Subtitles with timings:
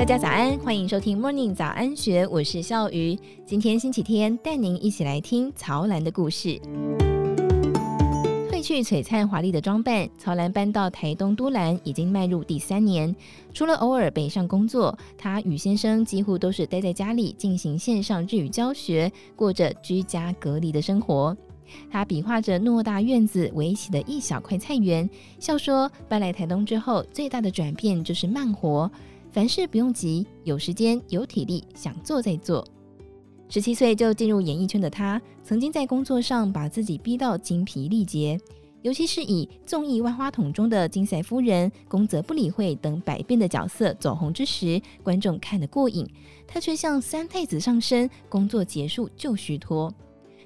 [0.00, 3.18] 大家早安，欢迎收听 Morning 早安学，我是笑鱼。
[3.44, 6.58] 今天星期天，带您一起来听曹兰的故事。
[8.50, 13.14] 褪去璀璨华丽的装扮，曹兰搬到台东都兰已经迈入第三年。
[13.52, 21.36] 除了偶尔北上工作，她与先生几乎都是待在家里进行线上日语教学，过着居家隔离的生活。
[21.90, 25.08] 她比划着偌大院子围起的一小块菜园，
[25.38, 28.90] 笑说搬来台东之后，最大的转变就是慢活。
[29.32, 32.66] 凡事不用急，有时间有体力，想做再做。
[33.48, 38.36] 十七岁就进入演艺圈的她，曾经在工作上把自己逼到精疲力竭，
[38.82, 46.04] 尤其是以综艺《万花筒》中的金赛夫人、宫泽不理会等百变的角色走红之时，观众看得过瘾，
[46.48, 49.92] 她却像三太子上身，工作结束就虚脱。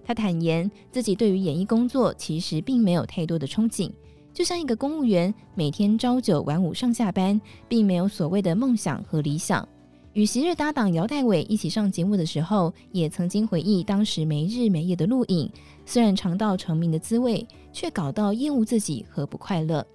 [0.04, 3.90] 她坦言自己对于演艺工作其实并没有太多的憧憬。
[4.34, 9.66] 就像一个公务员，每天朝九晚五上下班，并没有所谓的梦想和理想。
[10.12, 15.48] 与昔日搭档姚代伟一起上节目的时候，也曾经回忆当时没日没夜的录影，
[15.86, 19.86] 虽然尝到成名的滋味，却搞到厌恶自己和不快乐。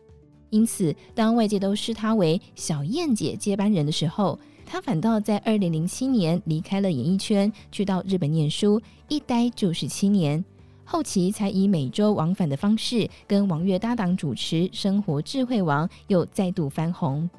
[0.52, 10.44] 因此，当外界都视她为小燕姐接班人的时候，她反倒在二零零七年离开了演艺圈，去到日本念书，一待就是七年。
[10.92, 17.30] 后期才以每周往返的方式跟王月搭档主持《生活智慧王》，又再度翻红。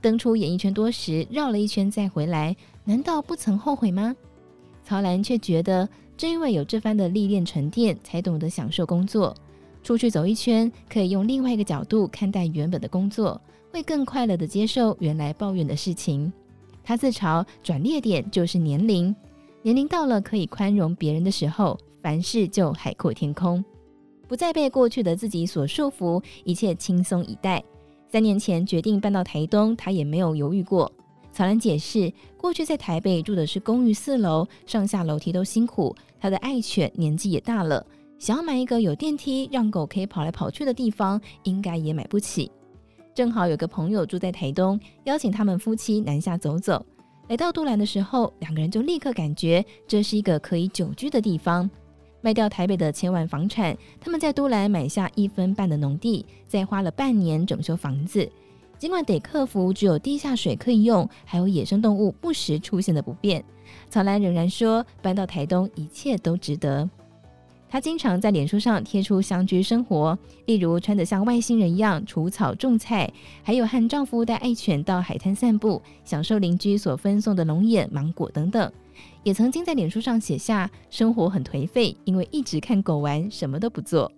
[0.00, 4.14] 登出演艺圈多时，绕了一圈再回来，难道不曾后悔吗？
[4.84, 9.34] 曹兰却觉得，正因为有这番的历练沉淀，才懂得享受工作。
[9.82, 13.40] 出去走一圈，可以用另外一个角度看待原本的工作，
[13.72, 16.32] 会更快乐地接受原来抱怨的事情。
[16.84, 19.12] 他自嘲，转捩点就是年龄，
[19.62, 21.76] 年龄到了可以宽容别人的时候。
[22.04, 23.64] 凡事就海阔天空，
[24.28, 27.64] 不再被过去的自己所束缚，一切轻松以待。
[28.12, 30.92] 三年前决定搬到台东，他也没有犹豫过。
[31.32, 35.96] 曹兰解释，过去在台北住的是公寓四楼，上下楼梯都辛苦。
[36.20, 37.82] 他的爱犬年纪也大了，
[38.18, 42.52] 想要买一个有电梯，让狗可以跑来跑去的地方，应该也买不起。
[43.14, 46.84] 正好有个朋友住在台东，邀请他们夫妻南下走走。
[47.28, 51.70] 来到都兰的时候，两个人就立刻感觉这是一个可以久居的地方。
[52.24, 58.26] 卖掉台北的千万房产，他们在都兰买下一分半的农地，再花了半年整修房子。
[58.78, 63.44] 尽管得克服只有地下水可以用，还有野生动物不时出现的不便，
[63.90, 66.88] 曹兰仍然说搬到台东一切都值得。
[67.74, 73.12] 他经常在脸书上贴出乡居生活，例如穿得像外星人一样除草种菜，
[73.42, 78.72] 还有和丈夫带爱犬到海滩散步，享受邻居所分送的龙眼、芒果等等。
[79.24, 84.08] 也曾经在脸书上写下生活很颓废，因为一直看狗玩，什么都不做。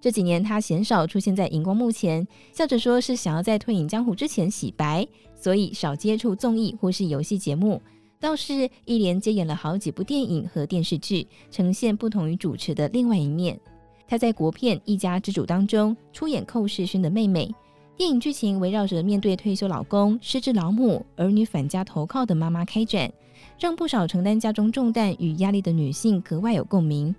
[0.00, 7.82] 这几年他鲜少出现在荧光幕前，笑着说是想要在退隐江湖之前洗白，所以少接触综艺或是游戏节目。
[8.24, 13.60] 倒是一连接演了好几部电影和电视剧，呈现不同于主持的另外一面。
[14.08, 17.54] 他在国片《一家之主》当中出演寇世勋的妹妹。
[17.98, 23.12] 电影剧情围绕着面对退休老公、失智老母、儿女返家投靠的妈妈开展。
[23.58, 27.14] 让不少承担家中重担与压力的女性格外有共鸣。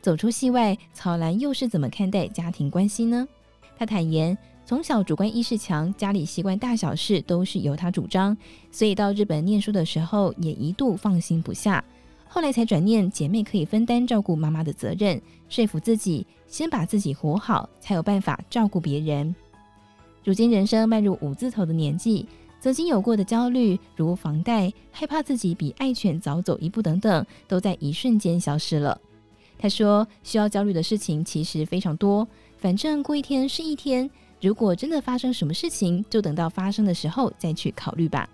[0.00, 3.28] 走出戏外，曹兰又是怎么看待家庭关系呢？
[3.76, 4.36] 她坦言，
[4.68, 8.36] 从小主观意识强，家里习惯大小事都是由他主张，
[8.70, 11.82] 所以到日本念书的时候也一度放心不下。
[12.28, 15.18] 后来才转念，姐妹可以分担照顾妈妈的责任，
[15.48, 19.34] 说服自己先把自己活好，才有办法照顾别人。
[20.22, 22.28] 如今人生迈入五字头的年纪。
[22.60, 29.00] 曾经有过的焦虑，如房贷、害怕自己比爱犬早走一步等等，都在一瞬间消失了。
[29.58, 32.28] 他说：“需要焦虑的事情其实非常多，
[32.58, 34.10] 反正过一天是一天。
[34.40, 38.28] 如果真的发生什么事情，就等到发生的时候再去考虑吧。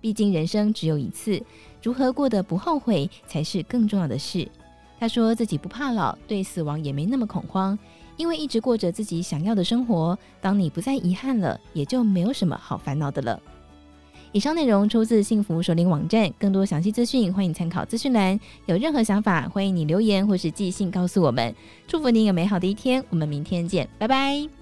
[0.00, 1.42] 毕竟人生只有一次，
[1.82, 4.48] 如何过得不后悔才是更重要的事。”
[5.00, 7.78] 他说自己不怕老，对死亡也没那么恐慌，
[8.16, 10.18] 因为一直过着自己想要的生活。
[10.40, 13.40] 当你不再遗憾了，也就没有什么好烦恼的了。
[14.32, 18.38] 以上内容出自幸福首领网站，更多详细资讯欢迎参考资讯栏。
[18.66, 21.54] 有任何想法，欢迎你留言或是寄信告诉我们。
[21.86, 24.57] 祝福您有美好的一天，我们明天见，拜拜。